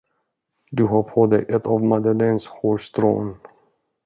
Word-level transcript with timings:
Du 0.71 0.83
har 0.87 1.03
på 1.03 1.27
dig 1.27 1.45
ett 1.49 1.65
av 1.67 1.83
Madeleines 1.83 2.45
hårstrån. 2.45 3.37